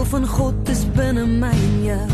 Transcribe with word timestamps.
deel 0.00 0.08
van 0.08 0.26
God 0.26 0.68
is 0.72 0.80
binne 0.96 1.26
my 1.26 1.50
en 1.52 1.80
jou. 1.84 2.04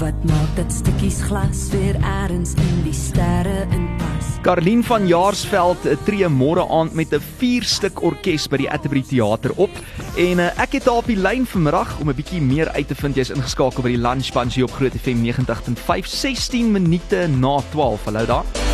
Wat 0.00 0.16
maak 0.24 0.52
dat 0.56 0.72
stukkies 0.72 1.18
glas 1.28 1.66
weer 1.74 1.98
eers 2.00 2.54
in 2.56 2.78
die 2.86 2.94
sterre 2.96 3.66
inpas? 3.74 4.30
Karlien 4.46 4.80
van 4.86 5.04
Jaarsveld 5.10 5.84
eh, 5.84 5.98
tree 6.06 6.28
môre 6.32 6.64
aand 6.64 6.94
met 6.94 7.12
'n 7.12 7.20
vierstuk 7.40 8.00
orkes 8.02 8.48
by 8.48 8.56
die 8.56 8.70
Atterbury 8.70 9.02
Theater 9.02 9.52
op 9.56 9.70
en 10.16 10.38
uh, 10.38 10.48
ek 10.56 10.78
het 10.78 10.86
haar 10.86 11.02
op 11.02 11.06
die 11.06 11.20
lyn 11.20 11.44
vanmiddag 11.44 12.00
om 12.00 12.08
'n 12.08 12.16
bietjie 12.16 12.40
meer 12.40 12.68
uit 12.72 12.88
te 12.88 12.94
vind. 12.94 13.16
Jy's 13.16 13.30
ingeskakel 13.30 13.82
by 13.82 13.92
die 13.92 14.00
Lunch 14.00 14.32
Bunch 14.32 14.54
hier 14.54 14.64
op 14.64 14.72
Groot 14.72 14.96
FM 14.96 15.20
90.5 15.20 16.06
16 16.06 16.72
minute 16.72 17.28
na 17.28 17.60
12. 17.72 18.04
Hallo 18.04 18.24
daar. 18.24 18.67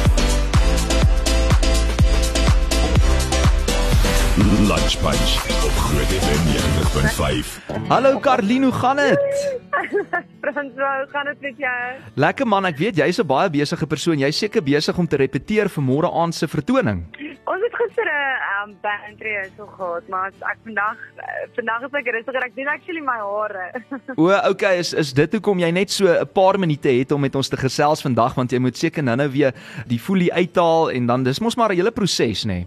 Lunch 4.36 4.98
Bunch 4.98 5.34
op 5.64 5.70
Groot 5.70 6.10
FM 6.10 6.42
90.5. 6.50 7.86
Hallo 7.88 8.18
Karlien, 8.18 8.62
hoe 8.62 8.72
gaan 8.72 8.96
dit? 8.96 9.58
Frans, 10.40 10.72
hoe 10.74 11.06
gaan 11.08 11.24
dit 11.24 11.40
met 11.40 11.54
jou? 11.56 11.92
Lekker 12.14 12.46
man, 12.46 12.66
ek 12.66 12.80
weet 12.82 12.98
jy's 12.98 13.22
'n 13.22 13.26
baie 13.30 13.46
besige 13.50 13.86
persoon. 13.86 14.18
Jy's 14.18 14.38
seker 14.38 14.62
besig 14.62 14.98
om 14.98 15.06
te 15.06 15.16
repeteer 15.22 15.70
vir 15.70 15.84
môre 15.86 16.10
aand 16.10 16.34
se 16.34 16.50
vertoning. 16.50 17.06
Ons 17.46 17.62
het 17.62 17.78
gister 17.78 18.10
'n 18.10 18.70
um, 18.70 18.76
bandtree 18.82 19.46
so 19.56 19.70
gehad, 19.70 20.08
maar 20.08 20.34
ek 20.50 20.58
vandag 20.66 20.98
uh, 20.98 21.46
vandag 21.54 21.82
is 21.86 21.92
ek 21.92 22.12
rustig, 22.18 22.34
ek 22.34 22.56
doen 22.56 22.66
actually 22.66 23.06
my 23.06 23.20
hare. 23.22 23.70
o, 24.18 24.50
okay, 24.50 24.78
is 24.78 24.92
is 24.92 25.12
dit 25.14 25.32
hoekom 25.32 25.58
jy 25.58 25.70
net 25.70 25.90
so 25.90 26.10
'n 26.10 26.26
paar 26.34 26.58
minute 26.58 26.88
het 26.88 27.12
om 27.12 27.20
met 27.20 27.34
ons 27.34 27.48
te 27.48 27.56
gesels 27.56 28.02
vandag 28.02 28.34
want 28.34 28.50
jy 28.50 28.58
moet 28.58 28.76
seker 28.76 29.02
nou-nou 29.02 29.30
weer 29.30 29.54
die 29.86 29.98
folie 29.98 30.32
uithaal 30.32 30.90
en 30.90 31.06
dan 31.06 31.22
dis 31.22 31.38
mos 31.38 31.54
maar 31.54 31.70
'n 31.70 31.76
hele 31.76 31.92
proses, 31.92 32.44
nê? 32.44 32.66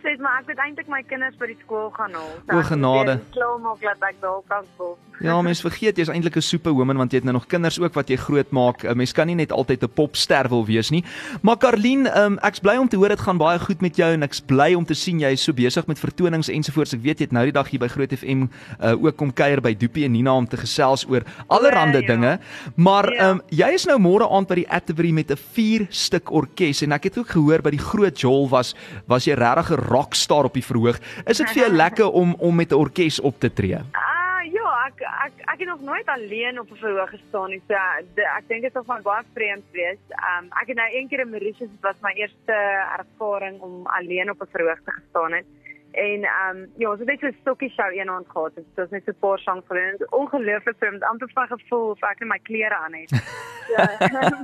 Proses, 0.00 0.20
maar 0.20 0.40
ek 0.40 0.46
moet 0.48 0.60
eintlik 0.64 0.88
my 0.88 1.00
kinders 1.04 1.36
by 1.36 1.50
die 1.50 1.58
skool 1.60 1.90
gaan 1.92 2.14
haal. 2.16 2.32
O 2.56 2.62
genade. 2.64 3.18
Klaar 3.34 3.58
maak 3.60 3.82
dat 3.84 4.04
ek 4.08 4.20
daar 4.22 4.40
kan 4.48 4.64
kom. 4.78 4.96
Ja, 5.20 5.34
mens 5.44 5.60
vergeet 5.60 5.98
jy's 6.00 6.08
eintlik 6.08 6.36
'n 6.36 6.40
superwoman 6.40 6.96
want 6.96 7.12
jy 7.12 7.18
het 7.20 7.24
nou 7.24 7.34
nog 7.36 7.46
kinders 7.46 7.76
ook 7.78 7.92
wat 7.92 8.08
jy 8.08 8.16
grootmaak. 8.16 8.84
'n 8.84 8.96
Mens 8.96 9.12
kan 9.12 9.26
nie 9.26 9.34
net 9.34 9.52
altyd 9.52 9.82
'n 9.84 9.92
popster 9.92 10.48
wil 10.48 10.64
wees 10.64 10.90
nie. 10.90 11.04
Maar 11.42 11.56
Karlien, 11.56 12.06
um, 12.16 12.38
ek's 12.38 12.60
bly 12.60 12.76
om 12.76 12.88
te 12.88 12.96
hoor 12.96 13.08
dit 13.08 13.20
gaan 13.20 13.36
baie 13.36 13.58
goed 13.58 13.80
met 13.80 13.96
jou 13.96 14.12
en 14.12 14.22
ek's 14.22 14.40
bly 14.40 14.74
om 14.74 14.84
te 14.84 14.94
sien 14.94 15.20
jy 15.20 15.32
is 15.32 15.42
so 15.42 15.52
besig 15.52 15.86
met 15.86 15.98
vertonings 15.98 16.48
ensovoorts. 16.48 16.94
Ek 16.94 17.02
weet 17.02 17.18
jy 17.18 17.24
het 17.24 17.32
nou 17.32 17.44
die 17.44 17.52
dag 17.52 17.68
hier 17.68 17.80
by 17.80 17.88
Groot 17.88 18.12
FM 18.12 18.48
uh, 18.82 19.04
ook 19.04 19.16
kom 19.16 19.32
kuier 19.32 19.60
by 19.60 19.74
Doopie 19.74 20.04
en 20.04 20.12
Nina 20.12 20.32
om 20.32 20.48
te 20.48 20.56
gesels 20.56 21.06
oor 21.08 21.22
allerlei 21.48 22.00
ja, 22.00 22.06
dinge. 22.06 22.38
Maar 22.76 23.12
ja. 23.12 23.30
um, 23.30 23.42
jy 23.50 23.68
is 23.74 23.84
nou 23.84 23.98
môre 23.98 24.30
aand 24.30 24.48
by 24.48 24.54
die 24.54 24.70
Atterbury 24.70 25.10
met 25.10 25.30
'n 25.30 25.36
vier 25.36 25.86
stuk 25.90 26.30
orkes 26.30 26.82
en 26.82 26.92
ek 26.92 27.04
het 27.04 27.18
ook 27.18 27.28
gehoor 27.28 27.60
by 27.62 27.70
die 27.70 27.78
Groot 27.78 28.18
Jol 28.18 28.48
was 28.48 28.74
was 29.06 29.24
jy 29.24 29.34
regtig 29.34 29.70
'n 29.70 29.89
rockstar 29.90 30.48
op 30.48 30.54
die 30.54 30.64
verhoog. 30.64 31.00
Is 31.26 31.42
dit 31.42 31.50
vir 31.50 31.62
jou 31.66 31.72
lekker 31.74 32.10
om 32.22 32.34
om 32.38 32.54
met 32.56 32.72
'n 32.72 32.80
orkes 32.80 33.20
op 33.20 33.40
te 33.40 33.52
tree? 33.52 33.80
Ah, 33.92 34.42
ja, 34.52 34.68
ek 34.88 35.00
ek 35.26 35.34
ek 35.52 35.58
het 35.58 35.68
nog 35.68 35.82
nooit 35.82 36.06
alleen 36.06 36.60
op 36.60 36.70
'n 36.70 36.82
verhoog 36.84 37.10
gestaan 37.10 37.50
nie. 37.50 37.62
So 37.68 37.74
de, 38.14 38.22
ek 38.22 38.48
dink 38.48 38.62
dit 38.62 38.72
sal 38.72 38.84
van 38.84 39.02
baie 39.02 39.24
vreemd 39.34 39.66
wees. 39.72 40.02
Um 40.30 40.44
ek 40.60 40.68
het 40.68 40.76
nou 40.76 40.90
een 40.92 41.08
keer 41.08 41.20
in 41.20 41.30
Mauritius, 41.30 41.70
was 41.80 42.00
my 42.00 42.12
eerste 42.14 42.56
ervaring 42.98 43.60
om 43.60 43.86
alleen 43.86 44.30
op 44.30 44.40
'n 44.40 44.54
verhoog 44.56 44.80
te 44.84 44.92
gestaan 44.92 45.32
het. 45.32 45.46
En 45.92 46.22
ehm 46.22 46.56
um, 46.56 46.70
ja, 46.76 46.90
ons 46.90 46.98
het 46.98 47.08
net 47.08 47.20
so 47.20 47.26
'n 47.26 47.36
stokkie 47.40 47.70
show 47.70 47.90
eendag 47.92 48.22
gehad. 48.28 48.54
Dit 48.54 48.64
was 48.74 48.90
net 48.90 49.02
so 49.04 49.10
'n 49.10 49.20
paar 49.20 49.38
songs 49.38 49.64
vir 49.68 49.76
hulle. 49.76 50.06
Ongelooflik 50.10 50.76
vir 50.78 50.92
my, 50.92 50.98
amper 50.98 51.30
van 51.34 51.46
gevoel 51.46 51.90
of 51.90 52.02
ek 52.02 52.20
net 52.20 52.28
my 52.28 52.38
klere 52.42 52.74
aan 52.74 52.94
het. 52.94 53.10
Ja. 53.70 53.86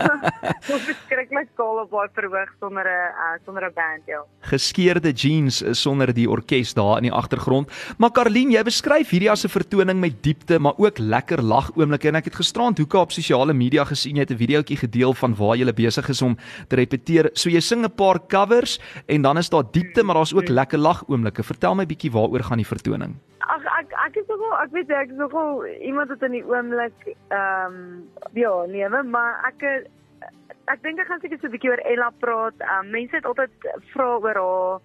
Ons 0.73 0.85
beskryk 0.87 1.31
my 1.31 1.43
skaal 1.53 1.81
op 1.83 1.91
baie 1.91 2.09
verhoog 2.15 2.51
sonder 2.61 2.87
'n 2.87 3.11
uh, 3.25 3.39
sonder 3.45 3.65
'n 3.67 3.75
band, 3.75 4.03
ja. 4.07 4.23
Geskeurde 4.41 5.13
jeans 5.13 5.65
sonder 5.71 6.15
die 6.15 6.31
orkes 6.31 6.75
daar 6.75 6.97
in 6.97 7.03
die 7.03 7.13
agtergrond. 7.13 7.67
Maar 7.99 8.11
Karlien, 8.11 8.51
jy 8.51 8.63
beskryf 8.63 9.11
hierdie 9.11 9.31
as 9.31 9.45
'n 9.45 9.49
vertoning 9.49 10.01
met 10.01 10.23
diepte, 10.23 10.59
maar 10.59 10.75
ook 10.77 10.99
lekker 10.99 11.43
lag 11.43 11.71
oomblikke 11.75 12.09
en 12.09 12.15
ek 12.15 12.25
het 12.25 12.35
gisterand 12.35 12.79
hoeke 12.79 12.99
op 12.99 13.11
sosiale 13.11 13.53
media 13.53 13.85
gesien 13.85 14.15
jy 14.15 14.21
het 14.21 14.31
'n 14.31 14.37
videoetjie 14.37 14.77
gedeel 14.77 15.15
van 15.15 15.35
waar 15.35 15.57
jy 15.57 15.73
besig 15.73 16.09
is 16.09 16.23
om 16.23 16.37
te 16.69 16.77
repeteer. 16.77 17.31
So 17.33 17.51
jy 17.51 17.61
sing 17.61 17.85
'n 17.85 17.95
paar 17.95 18.21
covers 18.27 18.79
en 19.07 19.23
dan 19.23 19.39
is 19.39 19.49
daar 19.49 19.65
diepte, 19.71 20.05
maar 20.05 20.15
daar's 20.15 20.35
ook 20.35 20.49
lekker 20.49 20.79
lag 20.79 21.05
oomblikke 21.09 21.36
oomblikke. 21.37 21.45
Vertel 21.45 21.75
my 21.75 21.87
bietjie 21.87 22.13
waaroor 22.13 22.45
gaan 22.45 22.59
die 22.59 22.67
vertoning? 22.67 23.17
Ag 23.41 23.65
ek 23.81 23.93
ek 24.07 24.17
is 24.17 24.27
nogal 24.29 24.63
ek 24.63 24.73
weet 24.73 24.91
ek 24.91 25.11
is 25.11 25.19
nogal 25.19 25.67
iemand 25.67 26.09
wat 26.09 26.23
in 26.23 26.33
die 26.33 26.45
oomblik 26.45 27.17
ehm 27.31 27.75
um, 27.75 28.09
ja, 28.35 28.65
nee, 28.67 28.89
maar 29.05 29.45
ek 29.47 29.87
ek 30.67 30.83
dink 30.83 30.99
ek 30.99 31.07
gaan 31.07 31.21
seker 31.21 31.39
so 31.39 31.47
'n 31.47 31.55
bietjie 31.55 31.71
oor 31.71 31.85
Ella 31.85 32.11
praat. 32.21 32.55
Ehm 32.61 32.87
um, 32.87 32.91
mense 32.91 33.17
het 33.17 33.27
altyd 33.27 33.51
vra 33.93 34.19
oor 34.19 34.35
haar 34.35 34.81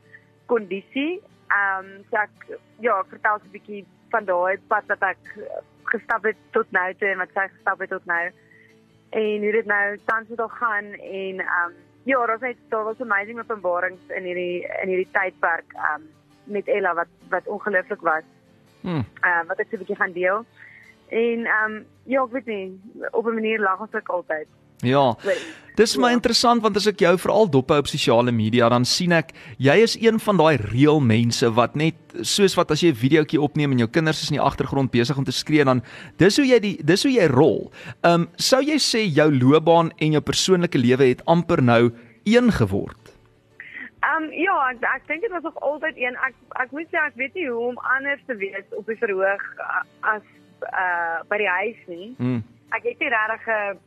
kondisie. 0.48 1.22
Ehm 1.50 1.86
um, 1.86 2.06
so 2.10 2.18
ek 2.18 2.60
ja, 2.80 3.00
ek 3.00 3.10
vertel 3.10 3.40
so 3.40 3.46
'n 3.48 3.56
bietjie 3.58 3.86
van 4.12 4.26
daai 4.26 4.60
pad 4.68 4.84
wat 4.88 5.02
ek 5.02 5.22
gestap 5.92 6.24
het 6.24 6.38
tot 6.52 6.72
nou 6.72 6.94
toe 6.94 7.08
en 7.08 7.18
wat 7.18 7.34
sy 7.34 7.48
gestap 7.48 7.80
het 7.80 7.90
tot 7.90 8.06
nou. 8.06 8.32
En 9.12 9.44
hoe 9.44 9.52
dit 9.52 9.66
nou 9.66 9.98
tans 10.06 10.30
het 10.30 10.40
al 10.40 10.54
gaan 10.60 10.94
en 10.94 11.40
ehm 11.40 11.72
um, 11.72 11.80
Ja, 12.04 12.26
was 12.26 12.40
net 12.40 12.58
daar 12.70 12.84
was 12.84 13.00
amazing 13.00 13.40
openbarings 13.40 14.02
in 14.08 14.24
hierdie 14.24 14.66
in 14.82 14.90
hierdie 14.90 15.12
tydperk. 15.14 15.74
Ehm 15.74 16.02
um, 16.02 16.10
met 16.44 16.68
Ella 16.68 16.94
wat 16.94 17.12
wat 17.30 17.48
ongelooflik 17.48 18.02
was. 18.02 18.24
Hm. 18.82 19.04
Uh, 19.24 19.42
wat 19.48 19.60
ek 19.60 19.68
so 19.70 19.76
'n 19.76 19.84
bietjie 19.84 19.96
gaan 19.96 20.14
deel. 20.14 20.46
En 21.10 21.46
ehm 21.46 21.72
um, 21.72 21.86
ja, 22.04 22.24
ek 22.24 22.32
weet 22.32 22.46
nie, 22.46 22.80
op 23.12 23.26
'n 23.26 23.34
manier 23.34 23.60
lag 23.60 23.80
ons 23.80 23.94
ook 23.94 24.10
altyd. 24.10 24.48
Ja. 24.82 25.16
Dis 25.76 25.96
my 25.98 26.10
ja. 26.12 26.18
interessant 26.18 26.62
want 26.62 26.76
as 26.78 26.88
ek 26.90 27.00
jou 27.06 27.14
veral 27.22 27.48
dophou 27.50 27.78
op 27.80 27.90
sosiale 27.90 28.34
media 28.36 28.68
dan 28.70 28.86
sien 28.86 29.14
ek 29.16 29.32
jy 29.62 29.78
is 29.86 29.96
een 30.02 30.20
van 30.20 30.38
daai 30.42 30.58
reël 30.60 31.00
mense 31.00 31.48
wat 31.58 31.78
net 31.80 31.96
soos 32.28 32.58
wat 32.60 32.74
as 32.76 32.84
jy 32.84 32.92
'n 32.92 33.00
videoetjie 33.00 33.42
opneem 33.42 33.72
en 33.72 33.84
jou 33.86 33.88
kinders 33.88 34.22
is 34.22 34.32
in 34.32 34.38
die 34.38 34.46
agtergrond 34.46 34.92
besig 34.92 35.18
om 35.18 35.24
te 35.24 35.32
skree 35.32 35.64
dan 35.64 35.82
dis 36.18 36.38
hoe 36.38 36.46
jy 36.46 36.60
die 36.60 36.78
dis 36.84 37.04
hoe 37.04 37.14
jy 37.14 37.28
rol. 37.32 37.72
Ehm 38.04 38.22
um, 38.22 38.30
sou 38.36 38.62
jy 38.62 38.78
sê 38.78 39.06
jou 39.08 39.32
loopbaan 39.32 39.92
en 39.98 40.12
jou 40.12 40.22
persoonlike 40.22 40.78
lewe 40.78 41.08
het 41.14 41.26
amper 41.26 41.62
nou 41.62 41.92
een 42.26 42.52
geword? 42.52 43.01
Ehm 44.22 44.30
um, 44.30 44.34
ja, 44.38 44.70
ek 44.70 44.84
ek 44.86 45.08
dink 45.08 45.22
dit 45.22 45.32
was 45.32 45.42
nog 45.42 45.60
altyd 45.60 45.98
een 45.98 46.16
ek 46.16 46.36
ek 46.62 46.72
moet 46.72 46.88
sê 46.92 46.98
ek 47.02 47.16
weet 47.16 47.34
nie 47.34 47.48
hoe 47.50 47.68
om 47.72 47.78
anders 47.78 48.22
te 48.26 48.36
wees 48.36 48.76
op 48.78 48.86
die 48.86 48.98
verhoog 48.98 49.46
as 50.00 50.26
uh 50.70 51.22
by 51.30 51.38
die 51.42 51.50
huis 51.50 51.80
nie. 51.88 52.14
Mm. 52.18 52.44
Ek 52.70 52.84
het 52.84 53.00
nie 53.00 53.10
regtig 53.10 53.48
'n 53.48 53.80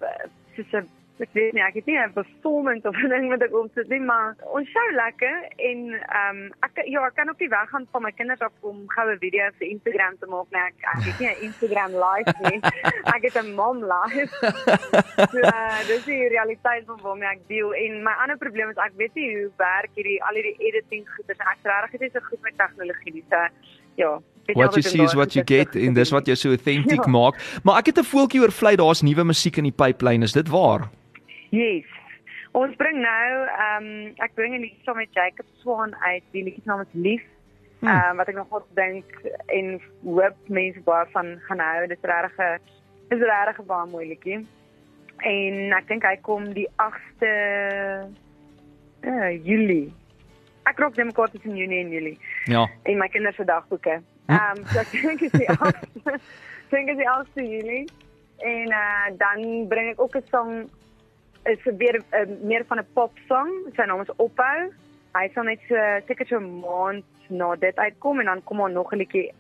soos 0.57 0.73
'n 0.81 0.89
ek 1.23 1.31
weet 1.33 1.53
nie, 1.55 1.63
ek 1.63 1.77
het 1.79 1.87
nie 1.87 1.99
'n 1.99 2.13
performance 2.13 2.89
of 2.89 2.97
'n 3.03 3.09
ding 3.09 3.29
wat 3.29 3.43
ek 3.43 3.55
opsit 3.55 3.89
nie, 3.89 4.01
maar 4.01 4.35
ons 4.59 4.69
show 4.69 4.89
lekker 4.93 5.37
en 5.71 5.79
ehm 5.95 6.37
um, 6.37 6.53
ek 6.67 6.83
ja, 6.91 7.07
ek 7.07 7.15
kan 7.15 7.31
op 7.31 7.39
die 7.39 7.49
weg 7.49 7.69
gaan 7.71 7.87
van 7.93 8.03
my 8.03 8.11
kinders 8.11 8.41
af 8.41 8.53
om 8.61 8.83
goue 8.97 9.17
video's 9.19 9.55
vir 9.59 9.69
Instagram 9.69 10.19
te 10.19 10.27
maak, 10.27 10.49
maar 10.51 10.67
ek, 10.73 10.79
ek 10.97 11.05
het 11.09 11.19
nie 11.21 11.31
'n 11.31 11.43
Instagram 11.49 11.93
live 12.07 12.35
nie. 12.51 12.61
ek 13.17 13.23
het 13.23 13.37
'n 13.45 13.55
mom 13.55 13.79
live. 13.95 14.33
so, 15.33 15.39
uh, 15.39 15.81
dis 15.87 16.05
die 16.05 16.29
realiteit 16.29 16.85
van 16.87 16.99
waarmee 17.03 17.31
ek 17.31 17.43
deel 17.49 17.75
en 17.75 18.03
my 18.03 18.15
ander 18.23 18.37
probleem 18.37 18.71
is 18.71 18.77
ek 18.77 18.95
weet 18.97 19.15
nie 19.15 19.31
hoe 19.35 19.51
werk 19.57 19.91
hierdie 19.95 20.23
al 20.23 20.35
hierdie 20.35 20.59
editing 20.59 21.09
goeders. 21.15 21.39
Ek 21.39 21.59
regtig 21.63 22.01
is 22.01 22.13
so 22.13 22.21
goed 22.21 22.43
met 22.43 22.59
tegnologie 22.59 23.13
nie. 23.13 23.25
So 23.31 23.39
ja, 23.97 24.21
What 24.53 24.75
you 24.77 24.83
see 24.83 25.03
is 25.03 25.15
what 25.15 25.33
you 25.33 25.45
get 25.45 25.75
en 25.75 25.95
dis 25.95 26.11
wat 26.11 26.27
jou 26.27 26.37
so 26.37 26.49
authentic 26.49 27.05
ja. 27.07 27.11
maak. 27.11 27.41
Maar 27.63 27.79
ek 27.79 27.87
het 27.87 27.99
'n 27.99 28.05
voeltjie 28.05 28.41
oor 28.41 28.53
vlei 28.53 28.77
daar's 28.77 29.03
nuwe 29.03 29.25
musiek 29.25 29.57
in 29.57 29.65
die 29.65 29.73
pipeline. 29.73 30.25
Is 30.25 30.33
dit 30.33 30.49
waar? 30.49 30.91
Yes. 31.55 31.87
Ons 32.55 32.75
bring 32.79 33.01
nou 33.03 33.29
ehm 33.45 33.87
um, 33.87 34.11
ek 34.23 34.35
bring 34.39 34.55
'n 34.55 34.63
liedjie 34.63 34.83
saam 34.87 34.99
met 34.99 35.15
Jacob 35.15 35.47
Swan 35.63 35.95
uit. 36.03 36.23
Die 36.31 36.45
liedjie 36.47 36.63
se 36.63 36.71
naam 36.71 36.83
is 36.83 36.93
Lief. 37.07 37.25
Hmm. 37.81 37.89
Ehm 37.89 38.11
um, 38.11 38.17
wat 38.17 38.29
ek 38.29 38.39
nog 38.39 38.49
goed 38.51 38.69
dink 38.79 39.17
en 39.47 39.81
hoop 40.03 40.37
mense 40.49 40.81
baie 40.87 41.07
van 41.15 41.35
gaan 41.49 41.59
hou. 41.59 41.87
Dit 41.87 41.99
is 41.99 42.11
regtig 42.11 42.39
'n 42.39 42.61
is 43.15 43.27
regtig 43.31 43.59
'n 43.59 43.67
baie 43.67 43.91
mooi 43.91 44.07
liedjie. 44.09 44.47
En 45.19 45.73
ek 45.79 45.89
dink 45.89 46.03
hy 46.03 46.17
kom 46.23 46.53
die 46.53 46.69
8ste 46.77 47.33
uh, 49.03 49.33
Julie. 49.47 49.93
Ek 50.65 50.79
rook 50.79 50.95
dem 50.95 51.13
kort 51.13 51.33
tussen 51.33 51.57
Junie 51.57 51.81
en 51.85 51.91
Julie. 51.91 52.19
Ja. 52.45 52.69
In 52.85 52.99
my 52.99 53.09
kinders 53.09 53.37
se 53.37 53.45
dagboeke. 53.45 54.01
Ehm 54.27 54.59
um, 54.59 54.65
so 54.67 54.79
ek 54.81 54.91
dink 54.91 55.21
is 55.21 55.33
die 55.33 55.51
8ste. 55.51 56.19
dink 56.75 56.89
is 56.89 56.97
die 57.03 57.11
8ste 57.11 57.43
Julie. 57.43 57.85
En 58.39 58.73
uh, 58.73 59.11
dan 59.19 59.69
bring 59.69 59.91
ek 59.91 60.01
ook 60.01 60.17
'n 60.17 60.27
song 60.31 60.71
is 61.45 61.59
weer 61.79 62.03
uh, 62.13 62.27
meer 62.43 62.65
van 62.67 62.79
'n 62.79 62.87
popsong. 62.93 63.53
Sy 63.75 63.85
naam 63.87 64.01
is 64.01 64.17
Ophou. 64.17 64.73
Hy 65.13 65.29
sal 65.35 65.45
net 65.45 65.61
so 65.69 65.77
seker 66.07 66.27
so 66.27 66.39
'n 66.39 66.61
maand 66.61 67.05
na 67.29 67.55
dit 67.57 67.77
uitkom 67.77 68.21
en 68.21 68.25
dan 68.25 68.45
kom 68.45 68.59
daar 68.59 68.71
nog 68.71 68.93
'n 68.93 68.97
liedjie 68.97 69.33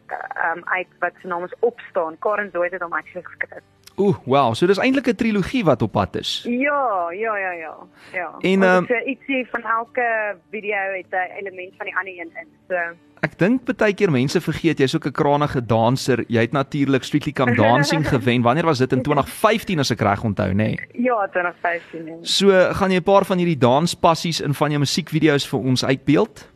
um, 0.46 0.62
uit 0.64 0.88
wat 0.98 1.12
se 1.20 1.26
naam 1.26 1.44
is 1.44 1.58
Opstaan. 1.58 2.18
Karen 2.18 2.50
Zoid 2.50 2.72
het 2.72 2.82
hom 2.82 2.92
actually 2.92 3.26
geskryf. 3.26 3.62
Ooh, 3.96 4.16
wow, 4.26 4.54
so 4.54 4.66
dis 4.66 4.78
eintlik 4.78 5.08
'n 5.08 5.14
trilogie 5.14 5.64
wat 5.64 5.82
op 5.82 5.92
pad 5.92 6.16
is. 6.16 6.42
Ja, 6.48 7.10
ja, 7.10 7.36
ja, 7.38 7.52
ja. 7.52 7.74
Ja. 8.12 8.34
En 8.40 8.62
um, 8.62 8.86
so 8.86 8.94
ietsie 8.94 9.46
van 9.50 9.62
elke 9.62 10.36
video 10.50 10.82
het 10.96 11.10
'n 11.10 11.38
element 11.38 11.72
van 11.76 11.86
die 11.86 11.96
ander 11.96 12.12
een 12.12 12.30
in. 12.34 12.48
So 12.68 12.76
Ek 13.24 13.38
dink 13.38 13.64
baie 13.64 13.94
keer 13.96 14.10
mense 14.12 14.40
vergeet 14.40 14.78
jy's 14.82 14.94
ook 14.94 15.06
'n 15.06 15.12
krangige 15.12 15.60
danser. 15.66 16.24
Jy 16.28 16.40
het 16.40 16.52
natuurlik 16.52 17.02
Strictly 17.02 17.32
Come 17.32 17.54
Dancing 17.54 18.04
gewen. 18.14 18.42
Wanneer 18.42 18.64
was 18.64 18.78
dit 18.78 18.92
in 18.92 19.02
2015 19.02 19.78
as 19.78 19.90
ek 19.90 20.00
reg 20.00 20.24
onthou, 20.24 20.50
nê? 20.52 20.54
Nee? 20.54 20.78
Ja, 20.92 21.26
2015. 21.32 22.04
Nee. 22.04 22.18
So, 22.20 22.50
gaan 22.50 22.90
jy 22.90 22.98
'n 22.98 23.02
paar 23.02 23.24
van 23.24 23.38
hierdie 23.38 23.58
danspassies 23.58 24.40
in 24.40 24.54
van 24.54 24.70
jou 24.70 24.78
musiekvideo's 24.78 25.48
vir 25.48 25.60
ons 25.60 25.84
uitbeeld? 25.84 26.52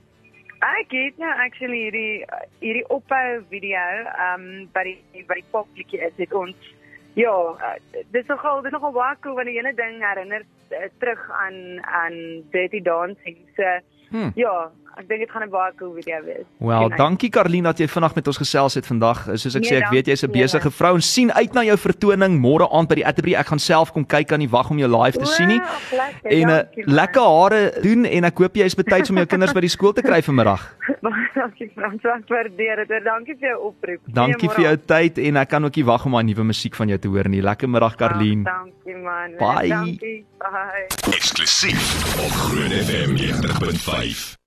Ek 0.59 0.91
het 0.91 1.19
nou 1.19 1.33
actually 1.47 1.83
hierdie 1.87 2.25
hierdie 2.61 2.89
ophou 2.89 3.43
video 3.49 3.87
um 4.35 4.69
by 4.73 4.83
die 4.83 5.25
by 5.27 5.35
die 5.35 5.49
popliedjie 5.51 6.01
is 6.01 6.13
dit 6.17 6.33
ons 6.35 6.57
ja, 7.19 7.35
uh, 7.35 7.77
dis 8.15 8.27
nogal 8.31 8.63
dis 8.63 8.73
nogal 8.73 8.95
baie 8.95 9.17
cool 9.23 9.35
wanneer 9.39 9.55
jy 9.59 9.63
'n 9.67 9.77
ding 9.77 10.03
herinner 10.07 10.43
uh, 10.71 10.89
terug 11.03 11.23
aan 11.43 11.57
aan 11.83 12.15
Dirty 12.55 12.81
Dancing. 12.83 13.39
So 13.57 13.79
Hmm. 14.11 14.31
ja, 14.35 14.71
ek 14.99 15.09
dink 15.09 15.21
dit 15.21 15.31
gaan 15.31 15.43
'n 15.47 15.51
baie 15.51 15.73
cool 15.79 15.95
video 15.95 16.19
wees. 16.25 16.45
Wel, 16.59 16.89
dankie 16.97 17.31
Karlien 17.31 17.63
dat 17.65 17.79
jy 17.79 17.87
vanaand 17.89 18.15
met 18.15 18.27
ons 18.27 18.37
gesels 18.37 18.75
het 18.75 18.87
vandag. 18.87 19.25
Soos 19.35 19.55
ek 19.55 19.63
Nee, 19.63 19.71
sê, 19.71 19.77
ek 19.85 19.91
weet 19.91 20.07
jy's 20.07 20.23
'n 20.23 20.27
dankie 20.27 20.43
besige 20.43 20.71
vrou 20.71 20.95
en 20.95 21.01
sien 21.03 21.33
uit 21.33 21.53
na 21.55 21.63
jou 21.63 21.77
vertoning 21.79 22.41
môre 22.41 22.67
aand 22.73 22.89
by 22.89 22.95
die 22.95 23.07
Atterbury. 23.07 23.35
Ek 23.35 23.47
gaan 23.47 23.59
self 23.59 23.93
kom 23.93 24.05
kyk 24.07 24.33
aan 24.33 24.41
die 24.41 24.49
wag 24.51 24.71
om 24.71 24.79
jou 24.79 24.89
live 25.03 25.19
te 25.19 25.25
sien 25.27 25.49
nie. 25.49 25.59
Wow, 25.61 25.69
lekker, 25.93 26.31
En 26.33 26.47
'n 26.49 26.49
dankie, 26.49 26.85
man. 26.87 26.95
lekker 26.95 27.23
hare 27.23 27.73
doen 27.83 28.05
en 28.05 28.25
ek 28.25 28.39
hoop 28.39 28.55
jy 28.57 28.65
is 28.65 28.75
betyds 28.75 29.11
om 29.11 29.17
jou 29.17 29.27
kinders 29.27 29.53
by 29.53 29.61
die 29.61 29.69
skool 29.71 29.93
te 29.93 30.03
kry 30.03 30.21
vanmiddag. 30.23 30.75
Baie 31.03 31.29
dankie 31.35 31.71
Frans, 31.75 32.03
ek 32.05 32.29
waardeer 32.29 32.87
dit. 32.87 33.05
Dankie 33.05 33.37
vir 33.41 33.49
jou 33.51 33.59
oproep. 33.73 34.01
Dankie 34.13 34.49
vir 34.51 34.65
jou 34.65 34.77
tyd 34.77 35.19
en 35.19 35.37
ek 35.37 35.49
kan 35.49 35.65
ook 35.65 35.77
nie 35.77 35.85
wag 35.85 36.05
om 36.07 36.13
daai 36.13 36.25
nuwe 36.25 36.45
musiek 36.45 36.75
van 36.75 36.89
jou 36.89 36.99
te 36.99 37.09
hoor 37.09 37.29
nie. 37.29 37.41
Lekker 37.43 37.69
middag 37.69 37.97
Karlien. 37.97 38.41
Oh, 38.47 38.53
dankie 38.53 38.97
man. 39.03 39.31
Bye. 39.39 39.69
Dankie. 39.69 40.25
Bye. 40.39 40.87
Eksklusief 41.15 42.17
op 42.25 42.31
Groot 42.33 42.73
FM 42.73 43.17
90.5. 43.17 44.39